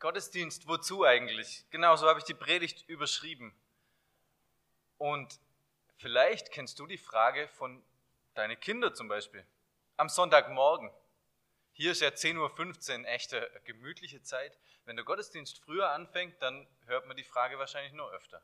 [0.00, 1.66] Gottesdienst, wozu eigentlich?
[1.68, 3.54] Genau so habe ich die Predigt überschrieben.
[4.96, 5.38] Und
[5.98, 7.84] vielleicht kennst du die Frage von
[8.32, 9.46] deinen Kindern zum Beispiel.
[9.98, 10.90] Am Sonntagmorgen.
[11.72, 14.58] Hier ist ja 10.15 Uhr echte gemütliche Zeit.
[14.86, 18.40] Wenn der Gottesdienst früher anfängt, dann hört man die Frage wahrscheinlich nur öfter.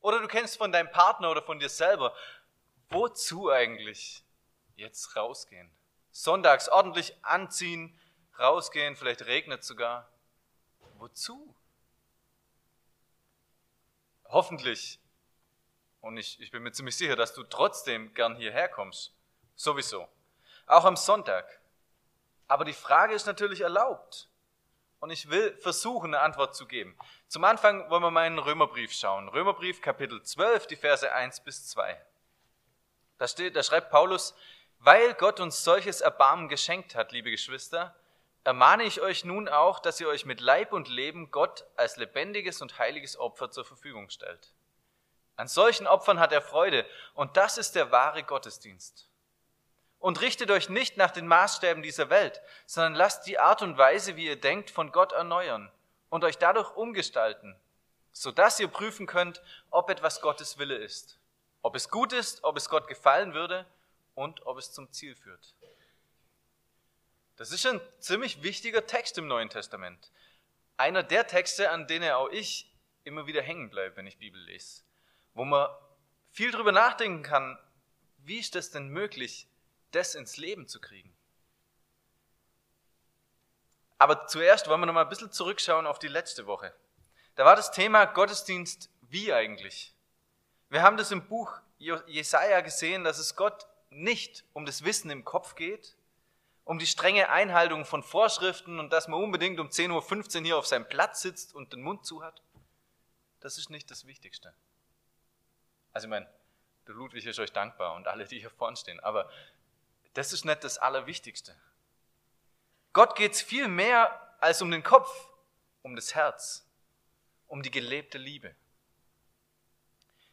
[0.00, 2.16] Oder du kennst von deinem Partner oder von dir selber,
[2.90, 4.24] wozu eigentlich
[4.74, 5.70] jetzt rausgehen?
[6.10, 7.96] Sonntags ordentlich anziehen,
[8.40, 10.10] rausgehen, vielleicht regnet sogar.
[11.04, 11.54] Wozu?
[14.24, 14.98] Hoffentlich,
[16.00, 19.12] und ich, ich bin mir ziemlich sicher, dass du trotzdem gern hierher kommst.
[19.54, 20.08] Sowieso.
[20.64, 21.60] Auch am Sonntag.
[22.48, 24.30] Aber die Frage ist natürlich erlaubt.
[24.98, 26.96] Und ich will versuchen, eine Antwort zu geben.
[27.28, 29.28] Zum Anfang wollen wir mal in den Römerbrief schauen.
[29.28, 32.02] Römerbrief Kapitel 12, die Verse 1 bis 2.
[33.18, 34.34] Da steht, da schreibt Paulus,
[34.78, 37.94] weil Gott uns solches Erbarmen geschenkt hat, liebe Geschwister,
[38.44, 42.60] ermahne ich euch nun auch, dass ihr euch mit Leib und Leben Gott als lebendiges
[42.60, 44.52] und heiliges Opfer zur Verfügung stellt.
[45.36, 49.08] An solchen Opfern hat er Freude und das ist der wahre Gottesdienst.
[49.98, 54.16] Und richtet euch nicht nach den Maßstäben dieser Welt, sondern lasst die Art und Weise,
[54.16, 55.72] wie ihr denkt, von Gott erneuern
[56.10, 57.58] und euch dadurch umgestalten,
[58.12, 61.18] so dass ihr prüfen könnt, ob etwas Gottes Wille ist,
[61.62, 63.64] ob es gut ist, ob es Gott gefallen würde
[64.14, 65.54] und ob es zum Ziel führt.
[67.36, 70.12] Das ist ein ziemlich wichtiger Text im Neuen Testament.
[70.76, 74.82] Einer der Texte, an denen auch ich immer wieder hängen bleibe, wenn ich Bibel lese.
[75.34, 75.68] Wo man
[76.30, 77.58] viel drüber nachdenken kann,
[78.18, 79.48] wie ist das denn möglich,
[79.90, 81.12] das ins Leben zu kriegen?
[83.98, 86.74] Aber zuerst wollen wir noch mal ein bisschen zurückschauen auf die letzte Woche.
[87.34, 89.94] Da war das Thema Gottesdienst wie eigentlich.
[90.68, 95.24] Wir haben das im Buch Jesaja gesehen, dass es Gott nicht um das Wissen im
[95.24, 95.96] Kopf geht,
[96.64, 100.66] um die strenge Einhaltung von Vorschriften und dass man unbedingt um 10.15 Uhr hier auf
[100.66, 102.42] seinem Platz sitzt und den Mund zu hat.
[103.40, 104.54] Das ist nicht das Wichtigste.
[105.92, 106.28] Also ich meine,
[106.86, 109.30] der Ludwig ist euch dankbar und alle, die hier vorne stehen, aber
[110.14, 111.54] das ist nicht das Allerwichtigste.
[112.92, 115.10] Gott geht es viel mehr als um den Kopf,
[115.82, 116.66] um das Herz,
[117.46, 118.54] um die gelebte Liebe.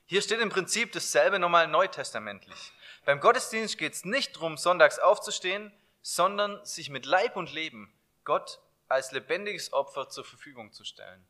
[0.06, 2.74] Hier steht im Prinzip dasselbe nochmal neutestamentlich.
[3.06, 8.59] Beim Gottesdienst geht es nicht darum, sonntags aufzustehen, sondern sich mit Leib und Leben Gott
[8.88, 11.25] als lebendiges Opfer zur Verfügung zu stellen.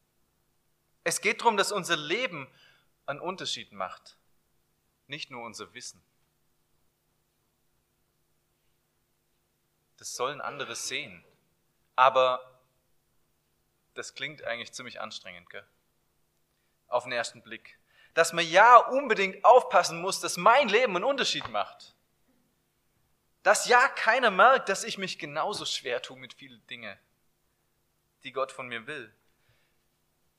[1.03, 2.51] Es geht darum, dass unser Leben
[3.05, 4.17] einen Unterschied macht,
[5.07, 6.01] nicht nur unser Wissen.
[9.97, 11.23] Das sollen andere sehen,
[11.95, 12.59] aber
[13.93, 15.67] das klingt eigentlich ziemlich anstrengend, gell?
[16.87, 17.77] Auf den ersten Blick.
[18.13, 21.95] Dass man ja unbedingt aufpassen muss, dass mein Leben einen Unterschied macht.
[23.43, 26.97] Dass ja keiner merkt, dass ich mich genauso schwer tue mit vielen Dingen,
[28.23, 29.13] die Gott von mir will.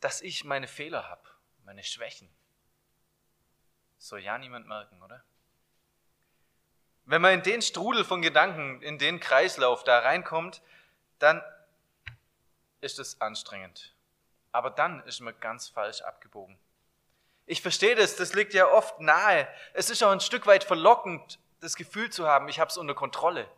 [0.01, 1.29] Dass ich meine Fehler habe,
[1.65, 2.29] meine Schwächen.
[3.99, 5.25] Soll ja niemand merken, oder?
[7.05, 10.63] Wenn man in den Strudel von Gedanken, in den Kreislauf da reinkommt,
[11.19, 11.43] dann
[12.81, 13.95] ist es anstrengend.
[14.53, 16.59] Aber dann ist man ganz falsch abgebogen.
[17.47, 19.49] Ich verstehe das, das liegt ja oft nahe.
[19.73, 22.95] Es ist auch ein Stück weit verlockend, das Gefühl zu haben, ich habe es unter
[22.95, 23.49] Kontrolle.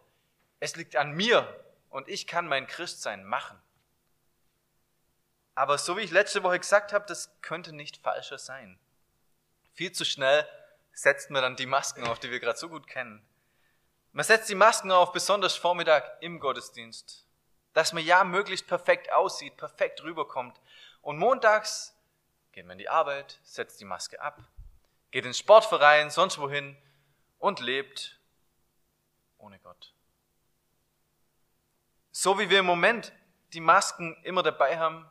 [0.61, 1.49] Es liegt an mir
[1.89, 3.59] und ich kann mein Christsein machen.
[5.55, 8.79] Aber so wie ich letzte Woche gesagt habe, das könnte nicht falscher sein.
[9.73, 10.47] Viel zu schnell
[10.93, 13.27] setzt man dann die Masken auf, die wir gerade so gut kennen.
[14.13, 17.27] Man setzt die Masken auf, besonders Vormittag im Gottesdienst,
[17.73, 20.61] dass man ja möglichst perfekt aussieht, perfekt rüberkommt.
[21.01, 21.97] Und montags
[22.53, 24.41] geht man in die Arbeit, setzt die Maske ab,
[25.11, 26.77] geht ins Sportverein, sonst wohin
[27.45, 28.19] und lebt
[29.37, 29.93] ohne Gott.
[32.11, 33.13] So wie wir im Moment
[33.53, 35.07] die Masken immer dabei haben,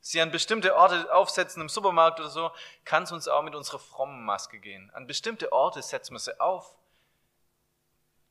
[0.00, 2.50] sie an bestimmte Orte aufsetzen im Supermarkt oder so,
[2.84, 4.90] kann es uns auch mit unserer frommen Maske gehen.
[4.90, 6.74] An bestimmte Orte setzen wir sie auf,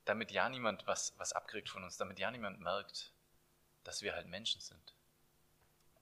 [0.04, 3.14] damit ja niemand was, was abkriegt von uns, damit ja niemand merkt,
[3.86, 4.94] dass wir halt Menschen sind.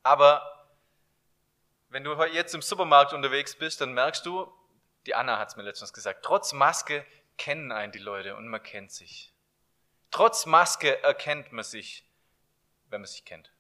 [0.02, 0.68] Aber
[1.90, 4.52] wenn du jetzt im Supermarkt unterwegs bist, dann merkst du,
[5.06, 7.06] die Anna hat es mir letztens gesagt, trotz Maske
[7.38, 9.34] kennen einen die Leute und man kennt sich.
[10.12, 12.08] Trotz Maske erkennt man sich,
[12.90, 13.52] wenn man sich kennt.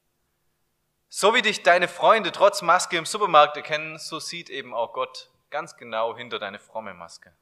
[1.09, 5.29] So wie dich deine Freunde trotz Maske im Supermarkt erkennen, so sieht eben auch Gott
[5.49, 7.35] ganz genau hinter deine fromme Maske.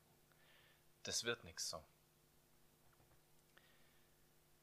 [1.04, 1.84] Das wird nichts so.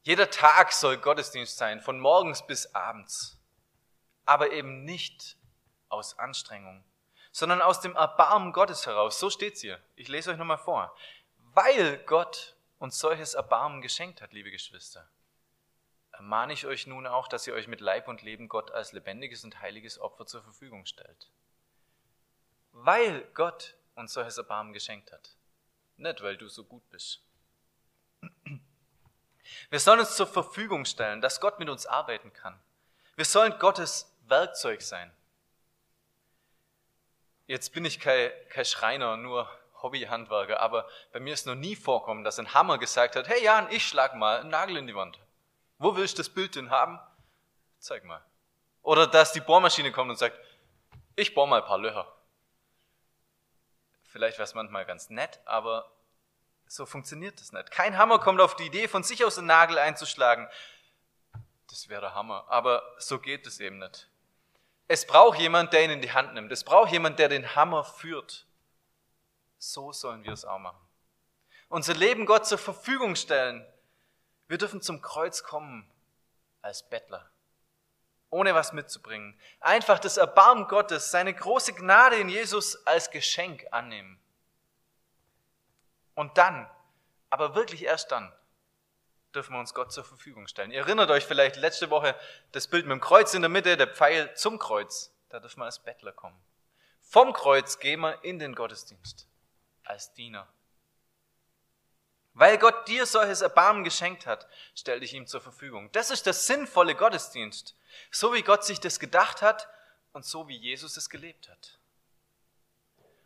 [0.03, 3.39] Jeder Tag soll Gottesdienst sein, von morgens bis abends,
[4.25, 5.37] aber eben nicht
[5.89, 6.85] aus Anstrengung,
[7.33, 9.21] sondern aus dem Erbarmen Gottes heraus.
[9.21, 9.79] So steht's hier.
[9.97, 10.95] Ich lese euch nochmal vor
[11.55, 15.09] weil Gott uns solches Erbarmen geschenkt hat, liebe Geschwister.
[16.13, 19.45] ermahne ich euch nun auch, dass ihr euch mit Leib und Leben Gott als lebendiges
[19.45, 21.31] und heiliges Opfer zur Verfügung stellt.
[22.73, 25.35] Weil Gott uns solches Erbarmen geschenkt hat.
[25.97, 27.23] Nicht, weil du so gut bist.
[29.71, 32.59] Wir sollen uns zur Verfügung stellen, dass Gott mit uns arbeiten kann.
[33.17, 35.13] Wir sollen Gottes Werkzeug sein.
[37.47, 39.51] Jetzt bin ich kein, kein Schreiner, nur
[39.83, 43.71] Hobbyhandwerker, aber bei mir ist noch nie vorkommen, dass ein Hammer gesagt hat, hey Jan,
[43.71, 45.19] ich schlag mal einen Nagel in die Wand.
[45.79, 47.01] Wo willst du das Bild denn haben?
[47.79, 48.25] Zeig mal.
[48.83, 50.39] Oder dass die Bohrmaschine kommt und sagt,
[51.17, 52.07] ich bohr mal ein paar Löcher.
[54.05, 55.91] Vielleicht wäre es manchmal ganz nett, aber
[56.67, 57.71] so funktioniert das nicht.
[57.71, 60.49] Kein Hammer kommt auf die Idee, von sich aus einen Nagel einzuschlagen.
[61.69, 64.09] Das wäre der Hammer, aber so geht es eben nicht.
[64.89, 66.51] Es braucht jemand, der ihn in die Hand nimmt.
[66.51, 68.47] Es braucht jemand, der den Hammer führt.
[69.61, 70.81] So sollen wir es auch machen.
[71.69, 73.65] Unser Leben Gott zur Verfügung stellen.
[74.49, 75.89] Wir dürfen zum Kreuz kommen
[76.63, 77.31] als Bettler,
[78.31, 79.39] ohne was mitzubringen.
[79.61, 84.19] Einfach das Erbarmen Gottes, seine große Gnade in Jesus als Geschenk annehmen.
[86.15, 86.69] Und dann,
[87.29, 88.33] aber wirklich erst dann,
[89.35, 90.71] dürfen wir uns Gott zur Verfügung stellen.
[90.71, 92.17] Ihr erinnert euch vielleicht letzte Woche
[92.53, 95.15] das Bild mit dem Kreuz in der Mitte, der Pfeil zum Kreuz.
[95.29, 96.41] Da dürfen wir als Bettler kommen.
[96.99, 99.30] Vom Kreuz gehen wir in den Gottesdienst
[99.91, 100.49] als Diener.
[102.33, 105.91] Weil Gott dir solches Erbarmen geschenkt hat, stell dich ihm zur Verfügung.
[105.93, 107.77] Das ist der sinnvolle Gottesdienst.
[108.11, 109.69] So wie Gott sich das gedacht hat
[110.13, 111.79] und so wie Jesus es gelebt hat.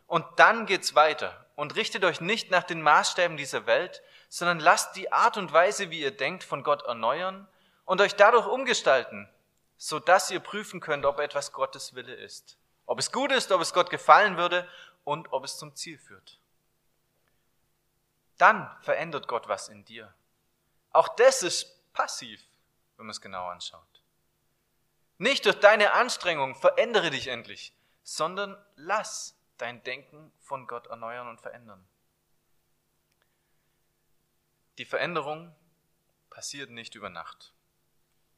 [0.07, 1.45] Und dann geht's weiter.
[1.55, 5.91] Und richtet euch nicht nach den Maßstäben dieser Welt, sondern lasst die Art und Weise,
[5.91, 7.47] wie ihr denkt, von Gott erneuern
[7.85, 9.29] und euch dadurch umgestalten,
[9.77, 12.57] so dass ihr prüfen könnt, ob etwas Gottes Wille ist.
[12.85, 14.67] Ob es gut ist, ob es Gott gefallen würde
[15.03, 16.39] und ob es zum Ziel führt
[18.37, 20.13] dann verändert Gott was in dir.
[20.91, 22.41] Auch das ist passiv,
[22.97, 24.01] wenn man es genau anschaut.
[25.17, 27.73] Nicht durch deine Anstrengung verändere dich endlich,
[28.03, 31.87] sondern lass dein Denken von Gott erneuern und verändern.
[34.77, 35.55] Die Veränderung
[36.29, 37.53] passiert nicht über Nacht,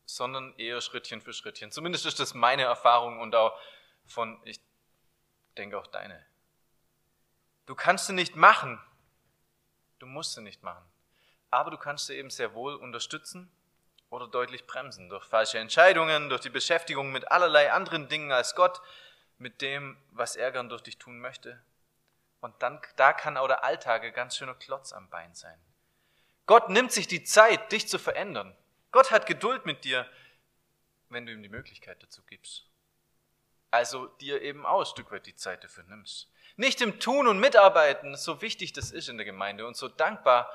[0.05, 1.71] sondern eher Schrittchen für Schrittchen.
[1.71, 3.59] Zumindest ist das meine Erfahrung und auch
[4.05, 4.61] von, ich
[5.57, 6.23] denke auch deine.
[7.65, 8.79] Du kannst sie nicht machen,
[9.99, 10.85] Du musst sie nicht machen.
[11.49, 13.51] Aber du kannst sie eben sehr wohl unterstützen
[14.09, 18.81] oder deutlich bremsen durch falsche Entscheidungen, durch die Beschäftigung mit allerlei anderen Dingen als Gott,
[19.37, 21.61] mit dem, was er gern durch dich tun möchte.
[22.39, 25.59] Und dann, da kann auch der Alltag ein ganz schöner Klotz am Bein sein.
[26.45, 28.55] Gott nimmt sich die Zeit, dich zu verändern.
[28.91, 30.09] Gott hat Geduld mit dir,
[31.09, 32.65] wenn du ihm die Möglichkeit dazu gibst.
[33.71, 36.29] Also dir eben auch ein Stück weit die Zeit dafür nimmst.
[36.55, 40.51] Nicht im Tun und Mitarbeiten, so wichtig das ist in der Gemeinde und so dankbar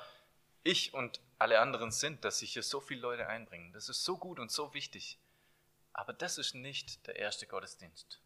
[0.65, 3.73] ich und alle anderen sind, dass sich hier so viele Leute einbringen.
[3.73, 5.19] Das ist so gut und so wichtig.
[5.93, 8.21] Aber das ist nicht der erste Gottesdienst.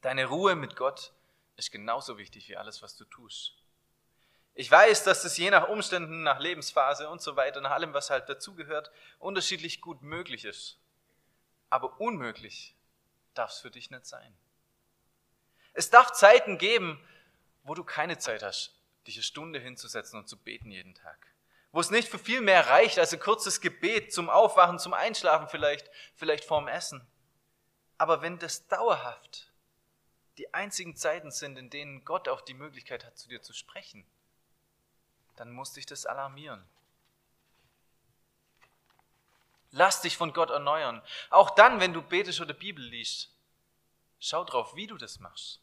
[0.00, 1.12] Deine Ruhe mit Gott
[1.56, 3.54] ist genauso wichtig wie alles, was du tust.
[4.54, 8.10] Ich weiß, dass es je nach Umständen, nach Lebensphase und so weiter, nach allem, was
[8.10, 10.78] halt dazugehört, unterschiedlich gut möglich ist.
[11.70, 12.73] Aber unmöglich
[13.34, 14.34] darf es für dich nicht sein.
[15.72, 17.02] Es darf Zeiten geben,
[17.64, 18.74] wo du keine Zeit hast,
[19.06, 21.18] dich eine Stunde hinzusetzen und zu beten jeden Tag.
[21.72, 25.48] Wo es nicht für viel mehr reicht als ein kurzes Gebet zum Aufwachen, zum Einschlafen
[25.48, 27.04] vielleicht, vielleicht vorm Essen.
[27.98, 29.50] Aber wenn das dauerhaft
[30.38, 34.06] die einzigen Zeiten sind, in denen Gott auch die Möglichkeit hat, zu dir zu sprechen,
[35.36, 36.64] dann muss dich das alarmieren.
[39.76, 41.02] Lass dich von Gott erneuern.
[41.30, 43.32] Auch dann, wenn du betest oder Bibel liest.
[44.20, 45.60] Schau drauf, wie du das machst.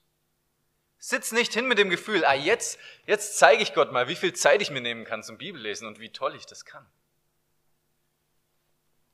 [1.00, 4.34] Sitz nicht hin mit dem Gefühl, ah, jetzt, jetzt zeige ich Gott mal, wie viel
[4.34, 6.86] Zeit ich mir nehmen kann zum Bibellesen und wie toll ich das kann.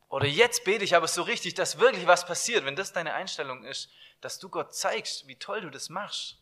[0.09, 3.65] Oder jetzt bete ich aber so richtig, dass wirklich was passiert, wenn das deine Einstellung
[3.65, 6.39] ist, dass du Gott zeigst, wie toll du das machst.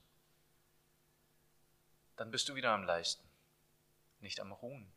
[2.16, 3.28] Dann bist du wieder am Leisten,
[4.22, 4.90] nicht am Ruhen.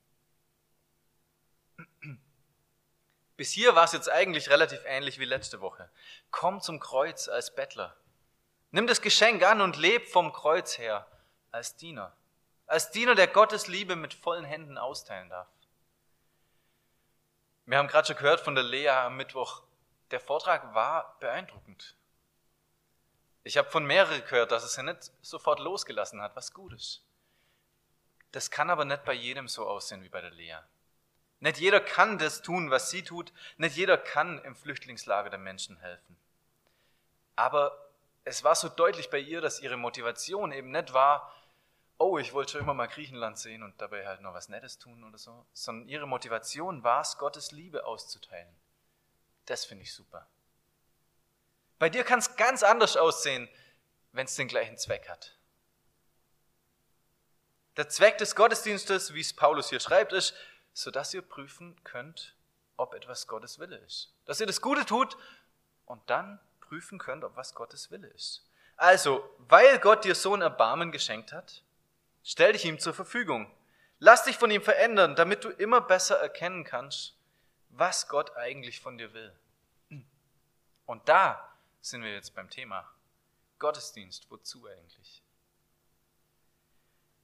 [3.38, 5.88] Bis hier war es jetzt eigentlich relativ ähnlich wie letzte Woche.
[6.32, 7.96] Komm zum Kreuz als Bettler.
[8.72, 11.06] Nimm das Geschenk an und leb vom Kreuz her
[11.52, 12.16] als Diener.
[12.66, 15.46] Als Diener, der Gottes Liebe mit vollen Händen austeilen darf.
[17.64, 19.62] Wir haben gerade schon gehört von der Lea am Mittwoch.
[20.10, 21.94] Der Vortrag war beeindruckend.
[23.44, 27.04] Ich habe von mehreren gehört, dass es sie nicht sofort losgelassen hat, was Gutes.
[28.32, 30.58] Das kann aber nicht bei jedem so aussehen wie bei der Lea.
[31.40, 33.32] Nicht jeder kann das tun, was sie tut.
[33.56, 36.16] Nicht jeder kann im Flüchtlingslager der Menschen helfen.
[37.36, 37.88] Aber
[38.24, 41.32] es war so deutlich bei ihr, dass ihre Motivation eben nicht war,
[41.98, 45.04] oh, ich wollte schon immer mal Griechenland sehen und dabei halt noch was Nettes tun
[45.04, 48.54] oder so, sondern ihre Motivation war es, Gottes Liebe auszuteilen.
[49.46, 50.26] Das finde ich super.
[51.78, 53.48] Bei dir kann es ganz anders aussehen,
[54.12, 55.36] wenn es den gleichen Zweck hat.
[57.76, 60.34] Der Zweck des Gottesdienstes, wie es Paulus hier schreibt, ist,
[60.78, 62.36] sodass ihr prüfen könnt,
[62.76, 64.14] ob etwas Gottes Wille ist.
[64.26, 65.16] Dass ihr das Gute tut
[65.86, 68.48] und dann prüfen könnt, ob was Gottes Wille ist.
[68.76, 71.64] Also, weil Gott dir so ein Erbarmen geschenkt hat,
[72.22, 73.52] stell dich ihm zur Verfügung.
[73.98, 77.16] Lass dich von ihm verändern, damit du immer besser erkennen kannst,
[77.70, 79.36] was Gott eigentlich von dir will.
[80.86, 82.88] Und da sind wir jetzt beim Thema.
[83.58, 85.24] Gottesdienst, wozu eigentlich?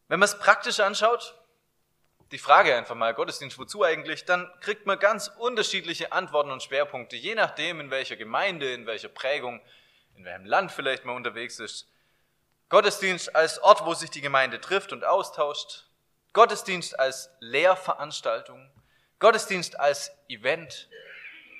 [0.08, 1.38] Wenn man es praktisch anschaut,
[2.34, 7.14] die Frage einfach mal, Gottesdienst, wozu eigentlich, dann kriegt man ganz unterschiedliche Antworten und Schwerpunkte,
[7.14, 9.60] je nachdem, in welcher Gemeinde, in welcher Prägung,
[10.16, 11.88] in welchem Land vielleicht man unterwegs ist.
[12.70, 15.84] Gottesdienst als Ort, wo sich die Gemeinde trifft und austauscht.
[16.32, 18.68] Gottesdienst als Lehrveranstaltung.
[19.20, 20.88] Gottesdienst als Event.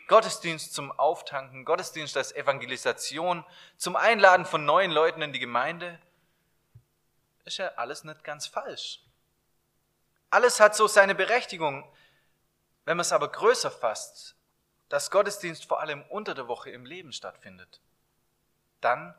[0.08, 1.64] Gottesdienst zum Auftanken.
[1.64, 3.44] Gottesdienst als Evangelisation.
[3.76, 6.00] Zum Einladen von neuen Leuten in die Gemeinde.
[7.44, 9.03] Ist ja alles nicht ganz falsch.
[10.34, 11.88] Alles hat so seine Berechtigung.
[12.84, 14.34] Wenn man es aber größer fasst,
[14.88, 17.80] dass Gottesdienst vor allem unter der Woche im Leben stattfindet,
[18.80, 19.14] dann,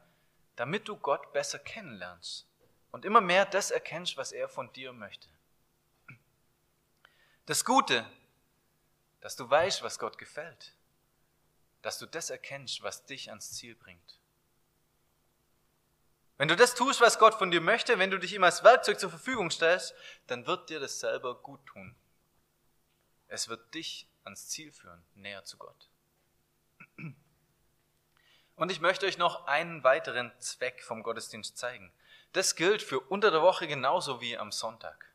[0.58, 2.50] damit du Gott besser kennenlernst
[2.92, 5.30] und immer mehr das erkennst, was er von dir möchte.
[7.46, 8.06] Das Gute,
[9.22, 10.74] dass du weißt, was Gott gefällt,
[11.82, 14.20] dass du das erkennst, was dich ans Ziel bringt.
[16.38, 19.00] Wenn du das tust, was Gott von dir möchte, wenn du dich ihm als Werkzeug
[19.00, 19.96] zur Verfügung stellst,
[20.28, 21.96] dann wird dir das selber gut tun.
[23.28, 25.90] Es wird dich ans Ziel führen, näher zu Gott.
[28.56, 31.92] Und ich möchte euch noch einen weiteren Zweck vom Gottesdienst zeigen.
[32.34, 35.14] Das gilt für unter der Woche genauso wie am Sonntag.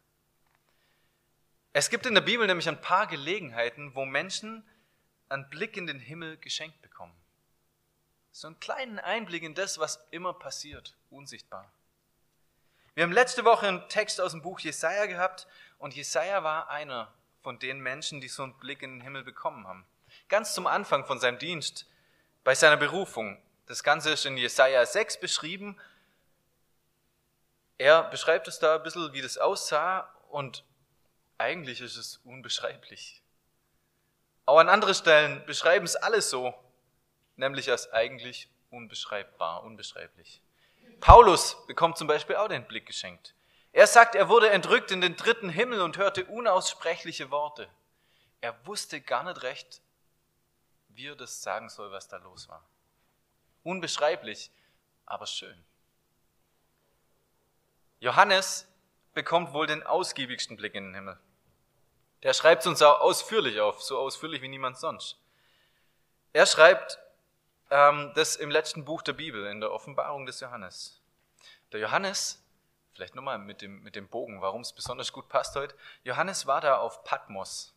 [1.73, 4.67] Es gibt in der Bibel nämlich ein paar Gelegenheiten, wo Menschen
[5.29, 7.15] einen Blick in den Himmel geschenkt bekommen.
[8.41, 11.71] So einen kleinen Einblick in das, was immer passiert, unsichtbar.
[12.95, 17.13] Wir haben letzte Woche einen Text aus dem Buch Jesaja gehabt und Jesaja war einer
[17.43, 19.85] von den Menschen, die so einen Blick in den Himmel bekommen haben.
[20.31, 21.85] Ganz zum Anfang von seinem Dienst,
[22.43, 23.37] bei seiner Berufung.
[23.67, 25.79] Das Ganze ist in Jesaja 6 beschrieben.
[27.77, 30.65] Er beschreibt es da ein bisschen, wie das aussah und
[31.37, 33.23] eigentlich ist es unbeschreiblich.
[34.47, 36.55] Auch an anderen Stellen beschreiben es alles so
[37.41, 40.41] nämlich als eigentlich unbeschreibbar, unbeschreiblich.
[41.01, 43.35] Paulus bekommt zum Beispiel auch den Blick geschenkt.
[43.73, 47.69] Er sagt, er wurde entrückt in den dritten Himmel und hörte unaussprechliche Worte.
[48.41, 49.81] Er wusste gar nicht recht,
[50.89, 52.65] wie er das sagen soll, was da los war.
[53.63, 54.51] Unbeschreiblich,
[55.07, 55.65] aber schön.
[58.01, 58.67] Johannes
[59.15, 61.19] bekommt wohl den ausgiebigsten Blick in den Himmel.
[62.23, 65.19] Der schreibt es uns auch ausführlich auf, so ausführlich wie niemand sonst.
[66.33, 66.99] Er schreibt,
[67.71, 71.01] das im letzten Buch der Bibel, in der Offenbarung des Johannes.
[71.71, 72.45] Der Johannes,
[72.93, 75.77] vielleicht nochmal mit dem, mit dem Bogen, warum es besonders gut passt heute.
[76.03, 77.77] Johannes war da auf Patmos,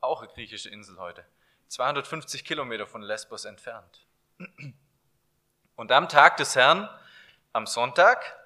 [0.00, 1.26] auch eine griechische Insel heute,
[1.68, 4.06] 250 Kilometer von Lesbos entfernt.
[5.76, 6.88] Und am Tag des Herrn,
[7.52, 8.38] am Sonntag,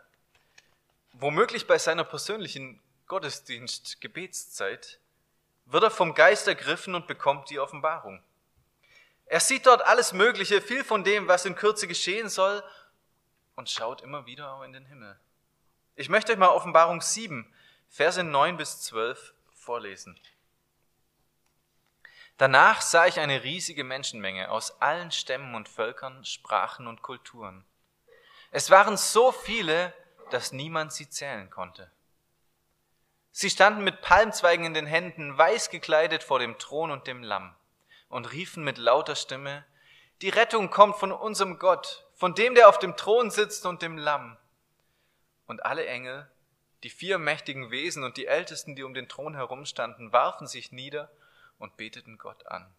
[1.13, 4.99] womöglich bei seiner persönlichen Gottesdienst-Gebetszeit,
[5.67, 8.25] wird er vom Geist ergriffen und bekommt die Offenbarung.
[9.31, 12.65] Er sieht dort alles Mögliche, viel von dem, was in Kürze geschehen soll
[13.55, 15.17] und schaut immer wieder auch in den Himmel.
[15.95, 17.47] Ich möchte euch mal Offenbarung 7,
[17.89, 20.19] Verse 9 bis 12 vorlesen.
[22.39, 27.65] Danach sah ich eine riesige Menschenmenge aus allen Stämmen und Völkern, Sprachen und Kulturen.
[28.51, 29.95] Es waren so viele,
[30.33, 31.89] dass niemand sie zählen konnte.
[33.31, 37.55] Sie standen mit Palmzweigen in den Händen, weiß gekleidet vor dem Thron und dem Lamm
[38.11, 39.65] und riefen mit lauter Stimme,
[40.21, 43.97] die Rettung kommt von unserem Gott, von dem, der auf dem Thron sitzt und dem
[43.97, 44.37] Lamm.
[45.47, 46.31] Und alle Engel,
[46.83, 51.11] die vier mächtigen Wesen und die Ältesten, die um den Thron herumstanden, warfen sich nieder
[51.59, 52.71] und beteten Gott an.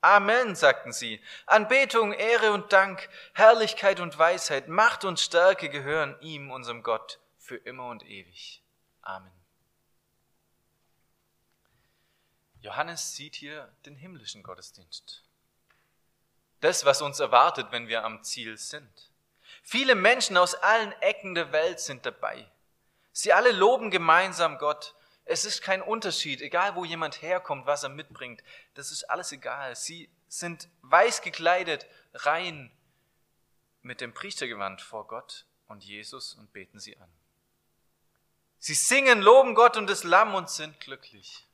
[0.00, 1.20] Amen, sagten sie.
[1.46, 7.56] Anbetung, Ehre und Dank, Herrlichkeit und Weisheit, Macht und Stärke gehören ihm, unserem Gott, für
[7.56, 8.62] immer und ewig.
[9.02, 9.37] Amen.
[12.60, 15.22] Johannes sieht hier den himmlischen Gottesdienst.
[16.60, 19.10] Das, was uns erwartet, wenn wir am Ziel sind.
[19.62, 22.50] Viele Menschen aus allen Ecken der Welt sind dabei.
[23.12, 24.94] Sie alle loben gemeinsam Gott.
[25.24, 28.42] Es ist kein Unterschied, egal wo jemand herkommt, was er mitbringt.
[28.74, 29.76] Das ist alles egal.
[29.76, 32.72] Sie sind weiß gekleidet, rein
[33.82, 37.10] mit dem Priestergewand vor Gott und Jesus und beten sie an.
[38.58, 41.47] Sie singen, loben Gott und das Lamm und sind glücklich.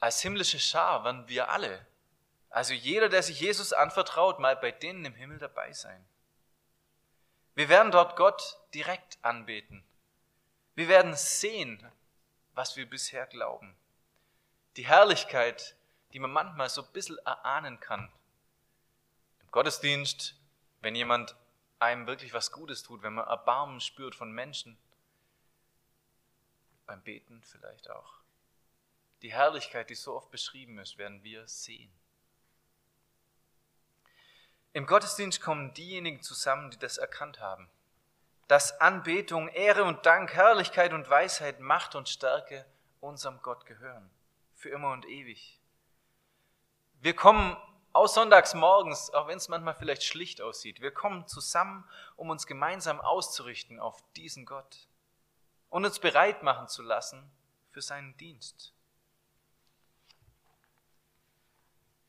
[0.00, 1.86] Als himmlische Schar werden wir alle,
[2.50, 6.04] also jeder, der sich Jesus anvertraut, mal bei denen im Himmel dabei sein.
[7.54, 9.84] Wir werden dort Gott direkt anbeten.
[10.74, 11.86] Wir werden sehen,
[12.54, 13.76] was wir bisher glauben.
[14.76, 15.76] Die Herrlichkeit,
[16.12, 18.10] die man manchmal so ein bisschen erahnen kann.
[19.40, 20.34] Im Gottesdienst,
[20.80, 21.36] wenn jemand
[21.78, 24.76] einem wirklich was Gutes tut, wenn man Erbarmen spürt von Menschen.
[26.86, 28.19] Beim Beten vielleicht auch.
[29.22, 31.92] Die Herrlichkeit, die so oft beschrieben ist, werden wir sehen.
[34.72, 37.68] Im Gottesdienst kommen diejenigen zusammen, die das erkannt haben,
[38.46, 42.64] dass Anbetung, Ehre und Dank, Herrlichkeit und Weisheit, Macht und Stärke
[43.00, 44.10] unserem Gott gehören,
[44.54, 45.58] für immer und ewig.
[47.00, 47.56] Wir kommen
[47.92, 52.46] aus sonntags morgens, auch wenn es manchmal vielleicht schlicht aussieht, wir kommen zusammen, um uns
[52.46, 54.88] gemeinsam auszurichten auf diesen Gott
[55.68, 57.28] und uns bereit machen zu lassen
[57.70, 58.72] für seinen Dienst.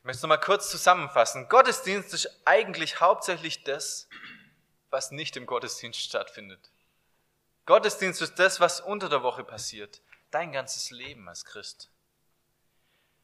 [0.02, 1.48] Ich möchte es nochmal kurz zusammenfassen.
[1.48, 4.08] Gottesdienst ist eigentlich hauptsächlich das,
[4.90, 6.72] was nicht im Gottesdienst stattfindet.
[7.66, 10.00] Gottesdienst ist das, was unter der Woche passiert.
[10.32, 11.88] Dein ganzes Leben als Christ.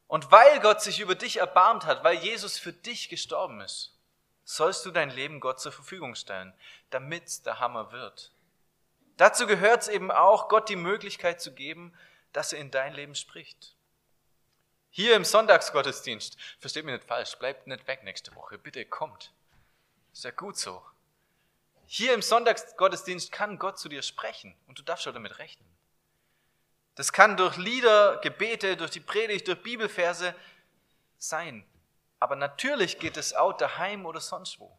[0.06, 3.92] Und weil Gott sich über dich erbarmt hat, weil Jesus für dich gestorben ist,
[4.44, 6.54] sollst du dein Leben Gott zur Verfügung stellen,
[6.90, 8.30] damit der Hammer wird.
[9.16, 11.92] Dazu gehört es eben auch, Gott die Möglichkeit zu geben,
[12.32, 13.74] dass er in dein Leben spricht.
[14.98, 19.30] Hier im Sonntagsgottesdienst, versteht mich nicht falsch, bleibt nicht weg nächste Woche, bitte kommt.
[20.12, 20.84] Ist ja gut so.
[21.86, 25.68] Hier im Sonntagsgottesdienst kann Gott zu dir sprechen und du darfst schon damit rechnen.
[26.96, 30.34] Das kann durch Lieder, Gebete, durch die Predigt, durch Bibelverse
[31.16, 31.64] sein.
[32.18, 34.76] Aber natürlich geht es auch daheim oder sonst wo.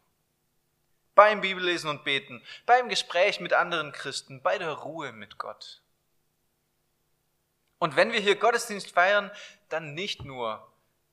[1.14, 5.80] Beim Bibellesen und Beten, beim Gespräch mit anderen Christen, bei der Ruhe mit Gott.
[7.80, 9.30] Und wenn wir hier Gottesdienst feiern,
[9.70, 10.70] dann nicht nur,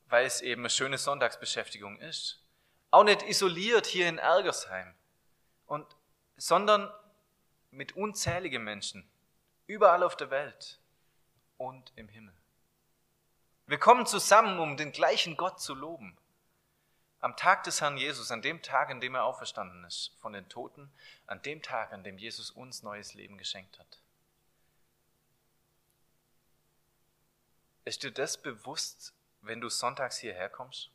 [0.08, 2.44] weil es eben eine schöne Sonntagsbeschäftigung ist,
[2.90, 4.94] auch nicht isoliert hier in Ergersheim,
[5.66, 5.86] und,
[6.36, 6.92] sondern
[7.70, 9.08] mit unzähligen Menschen,
[9.66, 10.78] überall auf der Welt
[11.56, 12.34] und im Himmel.
[13.66, 16.18] Wir kommen zusammen, um den gleichen Gott zu loben.
[17.20, 20.48] Am Tag des Herrn Jesus, an dem Tag, an dem er auferstanden ist von den
[20.50, 20.92] Toten,
[21.26, 24.00] an dem Tag, an dem Jesus uns neues Leben geschenkt hat.
[27.88, 30.90] Ist dir das bewusst, wenn du sonntags hierher kommst?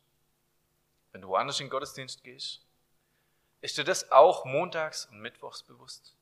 [1.10, 2.60] Wenn du woanders in den Gottesdienst gehst?
[3.62, 6.14] Ist dir das auch montags und mittwochs bewusst?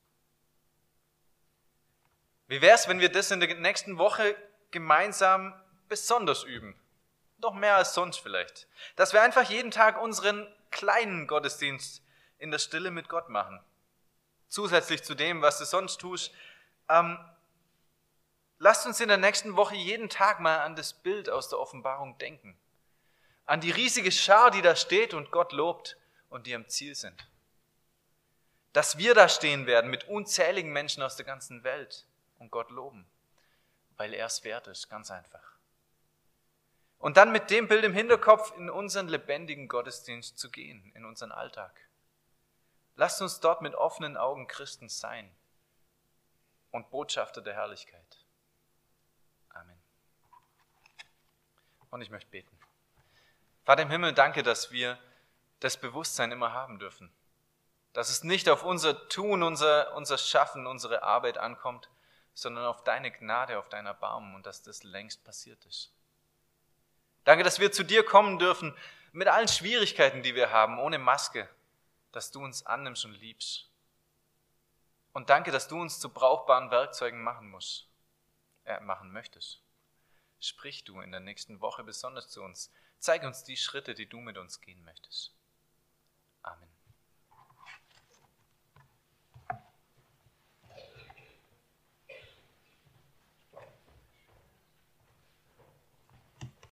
[2.47, 4.35] Wie wäre es, wenn wir das in der nächsten Woche
[4.71, 5.53] gemeinsam
[5.89, 6.75] besonders üben?
[7.37, 8.67] Noch mehr als sonst vielleicht.
[8.95, 12.01] Dass wir einfach jeden Tag unseren kleinen Gottesdienst
[12.39, 13.63] in der Stille mit Gott machen.
[14.47, 16.33] Zusätzlich zu dem, was du sonst tust.
[16.89, 17.19] Ähm,
[18.59, 22.17] Lasst uns in der nächsten Woche jeden Tag mal an das Bild aus der Offenbarung
[22.17, 22.57] denken.
[23.45, 25.97] An die riesige Schar, die da steht und Gott lobt
[26.29, 27.27] und die am Ziel sind.
[28.71, 32.05] Dass wir da stehen werden mit unzähligen Menschen aus der ganzen Welt
[32.39, 33.05] und Gott loben,
[33.97, 35.53] weil er es wert ist, ganz einfach.
[36.99, 41.33] Und dann mit dem Bild im Hinterkopf in unseren lebendigen Gottesdienst zu gehen, in unseren
[41.33, 41.77] Alltag.
[42.95, 45.29] Lasst uns dort mit offenen Augen Christen sein
[46.71, 48.22] und Botschafter der Herrlichkeit.
[51.93, 52.49] Und ich möchte beten.
[53.65, 54.97] Vater im Himmel, danke, dass wir
[55.59, 57.13] das Bewusstsein immer haben dürfen.
[57.93, 61.91] Dass es nicht auf unser Tun, unser, unser Schaffen, unsere Arbeit ankommt,
[62.33, 65.93] sondern auf deine Gnade, auf dein Erbarmen und dass das längst passiert ist.
[67.25, 68.75] Danke, dass wir zu dir kommen dürfen
[69.11, 71.47] mit allen Schwierigkeiten, die wir haben, ohne Maske,
[72.11, 73.69] dass du uns annimmst und liebst.
[75.11, 77.87] Und danke, dass du uns zu brauchbaren Werkzeugen machen musst,
[78.65, 79.62] äh, machen möchtest.
[80.45, 82.69] Sprich du in der nächsten Woche besonders zu uns.
[82.99, 85.33] Zeig uns die Schritte, die du mit uns gehen möchtest.